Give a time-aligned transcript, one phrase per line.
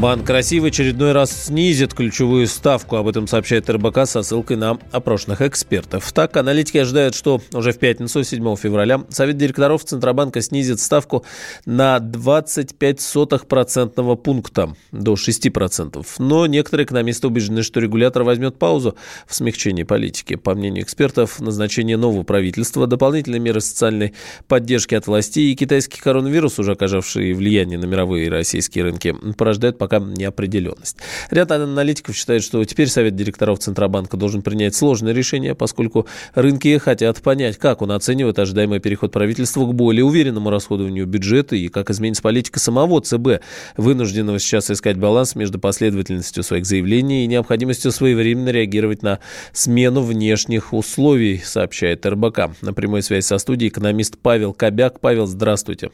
[0.00, 2.96] Банк России в очередной раз снизит ключевую ставку.
[2.96, 6.10] Об этом сообщает РБК со ссылкой на опрошенных экспертов.
[6.14, 11.26] Так, аналитики ожидают, что уже в пятницу, 7 февраля, Совет директоров Центробанка снизит ставку
[11.66, 16.06] на 25% пункта до 6%.
[16.16, 18.96] Но некоторые экономисты убеждены, что регулятор возьмет паузу
[19.26, 20.36] в смягчении политики.
[20.36, 24.14] По мнению экспертов, назначение нового правительства, дополнительные меры социальной
[24.48, 29.76] поддержки от властей и китайский коронавирус, уже оказавший влияние на мировые и российские рынки, порождают
[29.76, 30.96] пока неопределенность.
[31.30, 37.20] Ряд аналитиков считает, что теперь Совет директоров Центробанка должен принять сложное решение, поскольку рынки хотят
[37.22, 42.22] понять, как он оценивает ожидаемый переход правительства к более уверенному расходованию бюджета и как изменится
[42.22, 43.42] политика самого ЦБ,
[43.76, 49.20] вынужденного сейчас искать баланс между последовательностью своих заявлений и необходимостью своевременно реагировать на
[49.52, 52.50] смену внешних условий, сообщает РБК.
[52.62, 55.00] На прямой связи со студией экономист Павел Кобяк.
[55.00, 55.90] Павел, здравствуйте.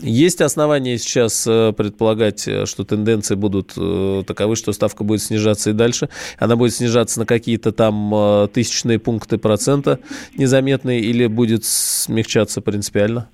[0.00, 5.70] Есть основания сейчас э, предполагать, э, что тенденции будут э, таковы, что ставка будет снижаться
[5.70, 6.08] и дальше.
[6.38, 10.00] Она будет снижаться на какие-то там тысячные пункты процента
[10.36, 13.28] незаметные или будет смягчаться принципиально?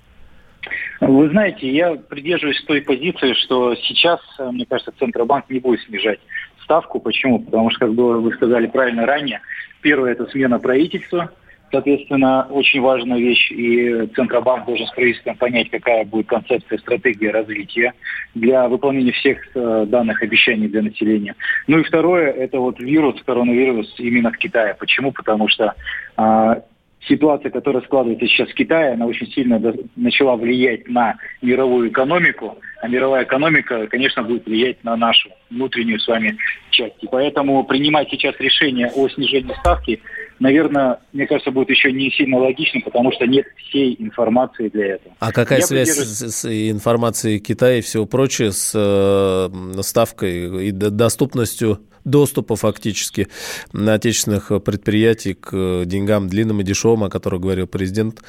[0.99, 6.19] Вы знаете, я придерживаюсь той позиции, что сейчас, мне кажется, Центробанк не будет снижать
[6.63, 6.99] ставку.
[6.99, 7.39] Почему?
[7.39, 9.41] Потому что, как вы сказали правильно ранее,
[9.81, 11.31] первое– это смена правительства,
[11.71, 17.93] Соответственно, очень важная вещь, и Центробанк должен с правительством понять, какая будет концепция, стратегия развития
[18.35, 21.35] для выполнения всех э, данных обещаний для населения.
[21.67, 24.75] Ну и второе, это вот вирус, коронавирус именно в Китае.
[24.77, 25.13] Почему?
[25.13, 25.73] Потому что
[26.17, 26.61] э,
[27.07, 29.61] ситуация, которая складывается сейчас в Китае, она очень сильно
[29.95, 36.07] начала влиять на мировую экономику, а мировая экономика, конечно, будет влиять на нашу внутреннюю с
[36.07, 36.37] вами
[36.69, 36.95] часть.
[37.01, 40.01] И поэтому принимать сейчас решение о снижении ставки
[40.41, 45.15] наверное, мне кажется, будет еще не сильно логично, потому что нет всей информации для этого.
[45.19, 46.35] А какая Я связь придерживаюсь...
[46.35, 53.27] с, информацией Китая и всего прочего с э, ставкой и доступностью доступа фактически
[53.71, 58.21] на отечественных предприятий к деньгам длинным и дешевым, о которых говорил президент?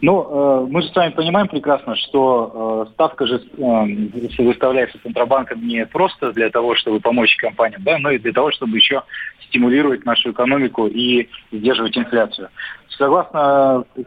[0.00, 5.66] Ну, э, мы же с вами понимаем прекрасно, что э, ставка же э, выставляется Центробанком
[5.66, 9.02] не просто для того, чтобы помочь компаниям, да, но и для того, чтобы еще
[9.48, 12.48] стимулировать нашу экономику и сдерживать инфляцию.
[12.88, 14.02] Согласно э,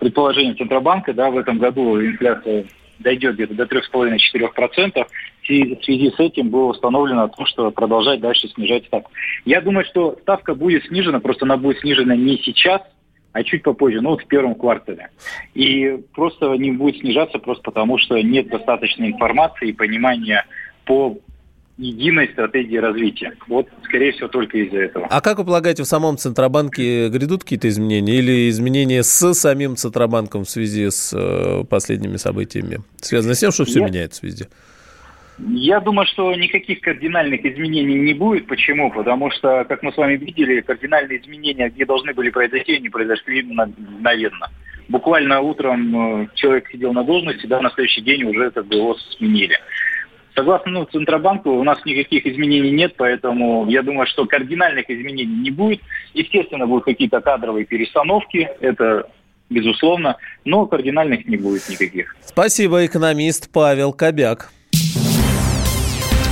[0.00, 2.66] предположениям Центробанка, да, в этом году инфляция
[2.98, 5.06] дойдет где-то до 3,5-4%.
[5.48, 9.10] И в связи с этим было установлено то, что продолжать дальше снижать ставку.
[9.44, 12.82] Я думаю, что ставка будет снижена, просто она будет снижена не сейчас,
[13.36, 15.10] а чуть попозже, ну вот в первом квартале.
[15.52, 20.46] И просто не будет снижаться просто потому, что нет достаточной информации и понимания
[20.86, 21.18] по
[21.76, 23.34] единой стратегии развития.
[23.46, 25.06] Вот, скорее всего, только из-за этого.
[25.10, 30.44] А как вы полагаете, в самом Центробанке грядут какие-то изменения или изменения с самим Центробанком
[30.44, 32.80] в связи с э, последними событиями?
[33.02, 33.86] Связано с тем, что все Я...
[33.86, 34.48] меняется везде?
[35.38, 38.46] Я думаю, что никаких кардинальных изменений не будет.
[38.46, 38.90] Почему?
[38.90, 43.42] Потому что, как мы с вами видели, кардинальные изменения, где должны были произойти, они произошли
[43.42, 44.50] мгновенно.
[44.88, 48.94] Буквально утром э, человек сидел на должности, да, на следующий день уже как бы его
[49.16, 49.58] сменили.
[50.34, 55.50] Согласно ну, Центробанку, у нас никаких изменений нет, поэтому я думаю, что кардинальных изменений не
[55.50, 55.80] будет.
[56.14, 59.08] Естественно, будут какие-то кадровые перестановки, это
[59.50, 62.14] безусловно, но кардинальных не будет никаких.
[62.22, 64.50] Спасибо, экономист Павел Кобяк.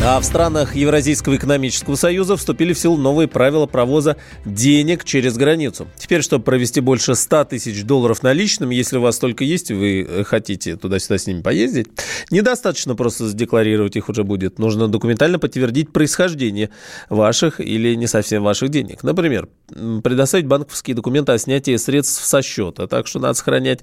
[0.07, 5.89] А в странах Евразийского экономического союза вступили в силу новые правила провоза денег через границу.
[5.97, 10.25] Теперь, чтобы провести больше 100 тысяч долларов наличными, если у вас только есть, вы э,
[10.25, 11.87] хотите туда-сюда с ними поездить,
[12.31, 14.59] недостаточно просто задекларировать их уже будет.
[14.59, 16.69] Нужно документально подтвердить происхождение
[17.09, 19.05] ваших или не совсем ваших денег.
[19.05, 23.81] Например, предоставить банковские документы о снятии средств со счета, так что надо сохранять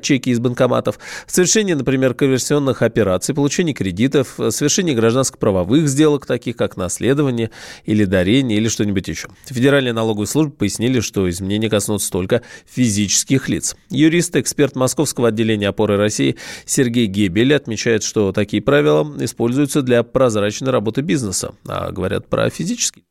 [0.00, 6.56] чеки из банкоматов, совершение, например, конверсионных операций, получение кредитов, совершение гражданских прав правовых сделок, таких
[6.56, 7.50] как наследование
[7.84, 9.28] или дарение или что-нибудь еще.
[9.46, 13.76] Федеральная налоговая служба пояснили, что изменения коснутся только физических лиц.
[13.90, 20.70] Юрист, эксперт Московского отделения опоры России Сергей Гебель отмечает, что такие правила используются для прозрачной
[20.70, 23.07] работы бизнеса, а говорят про физические.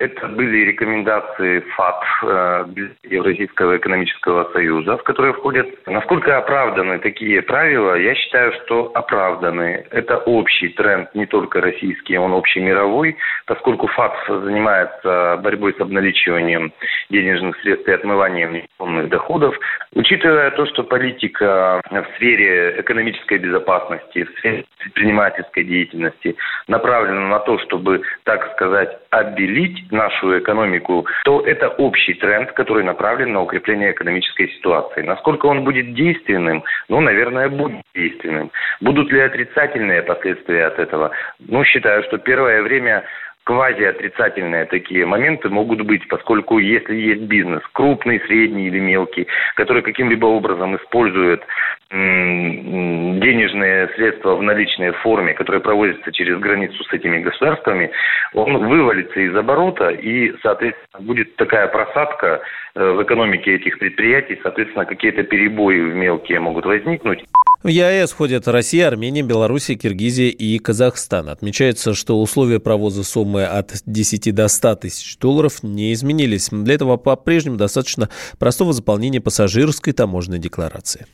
[0.00, 2.64] Это были рекомендации ФАТ э,
[3.04, 5.68] Евразийского экономического союза, в которые входят.
[5.86, 7.94] Насколько оправданы такие правила?
[7.94, 9.86] Я считаю, что оправданы.
[9.92, 16.72] Это общий тренд, не только российский, он общий мировой, поскольку ФАТ занимается борьбой с обналичиванием
[17.08, 19.56] денежных средств и отмыванием незаконных доходов.
[19.94, 26.34] Учитывая то, что политика в сфере экономической безопасности, в сфере предпринимательской деятельности
[26.66, 33.32] направлена на то, чтобы, так сказать, обелить нашу экономику, то это общий тренд, который направлен
[33.32, 35.02] на укрепление экономической ситуации.
[35.02, 36.64] Насколько он будет действенным?
[36.88, 38.50] Ну, наверное, будет действенным.
[38.80, 41.10] Будут ли отрицательные последствия от этого?
[41.38, 43.04] Ну, считаю, что первое время
[43.44, 50.26] квазиотрицательные такие моменты могут быть, поскольку если есть бизнес, крупный, средний или мелкий, который каким-либо
[50.26, 51.42] образом использует
[51.90, 57.90] денежные средства в наличной форме, которые проводятся через границу с этими государствами,
[58.32, 62.40] он вывалится из оборота и, соответственно, будет такая просадка
[62.74, 67.24] э, в экономике этих предприятий, соответственно, какие-то перебои мелкие могут возникнуть.
[67.64, 71.30] В ЕАЭС входят Россия, Армения, Белоруссия, Киргизия и Казахстан.
[71.30, 76.50] Отмечается, что условия провоза суммы от 10 до 100 тысяч долларов не изменились.
[76.50, 81.06] Для этого по-прежнему достаточно простого заполнения пассажирской таможенной декларации.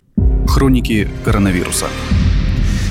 [0.49, 1.87] Хроники коронавируса.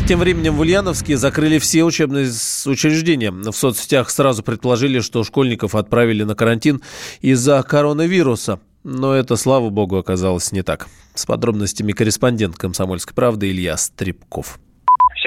[0.08, 2.32] Тем временем в Ульяновске закрыли все учебные
[2.66, 3.30] учреждения.
[3.30, 6.82] В соцсетях сразу предположили, что школьников отправили на карантин
[7.20, 8.62] из-за коронавируса.
[8.84, 10.88] Но это, слава богу, оказалось не так.
[11.14, 14.60] С подробностями корреспондент «Комсомольской правды» Илья Стребков.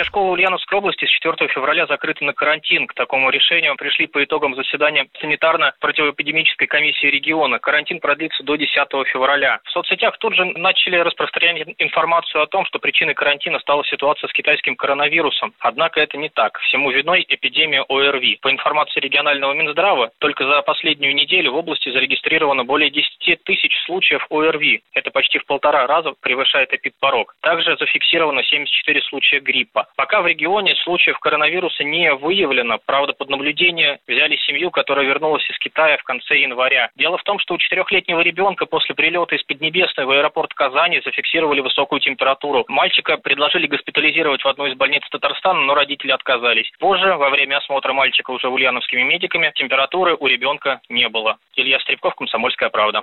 [0.03, 2.89] Все школы Ульяновской области с 4 февраля закрыты на карантин.
[2.89, 7.61] К такому решению пришли по итогам заседания санитарно-противоэпидемической комиссии региона.
[7.61, 8.75] Карантин продлится до 10
[9.07, 9.61] февраля.
[9.63, 14.33] В соцсетях тут же начали распространять информацию о том, что причиной карантина стала ситуация с
[14.33, 15.55] китайским коронавирусом.
[15.61, 16.59] Однако это не так.
[16.59, 18.41] Всему виной эпидемия ОРВИ.
[18.43, 24.27] По информации регионального Минздрава, только за последнюю неделю в области зарегистрировано более 10 тысяч случаев
[24.31, 24.83] ОРВИ.
[24.95, 27.37] Это почти в полтора раза превышает эпидпорог.
[27.41, 29.87] Также зафиксировано 74 случая гриппа.
[29.97, 32.79] Пока в регионе случаев коронавируса не выявлено.
[32.85, 36.91] Правда, под наблюдение взяли семью, которая вернулась из Китая в конце января.
[36.97, 41.61] Дело в том, что у четырехлетнего ребенка после прилета из Поднебесной в аэропорт Казани зафиксировали
[41.61, 42.65] высокую температуру.
[42.69, 46.71] Мальчика предложили госпитализировать в одну из больниц Татарстана, но родители отказались.
[46.79, 51.37] Позже, во время осмотра мальчика уже ульяновскими медиками, температуры у ребенка не было.
[51.56, 53.03] Илья Стребков, «Комсомольская правда».